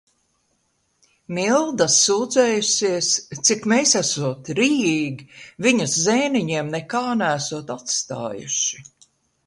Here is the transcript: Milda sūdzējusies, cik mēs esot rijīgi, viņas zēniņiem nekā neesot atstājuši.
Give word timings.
Milda 1.37 1.87
sūdzējusies, 1.95 3.11
cik 3.51 3.69
mēs 3.75 3.93
esot 4.01 4.51
rijīgi, 4.63 5.29
viņas 5.69 6.01
zēniņiem 6.09 6.77
nekā 6.81 7.07
neesot 7.25 7.75
atstājuši. 7.81 8.87